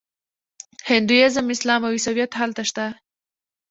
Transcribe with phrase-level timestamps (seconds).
[0.89, 2.85] هندویزم اسلام او عیسویت هلته شته.